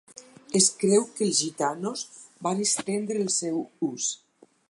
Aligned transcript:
Es 0.59 0.69
creu 0.83 1.03
que 1.17 1.23
els 1.25 1.41
gitanos 1.41 2.01
van 2.47 2.65
estendre 2.65 3.23
el 3.27 3.31
seu 3.39 3.63
ús. 3.93 4.09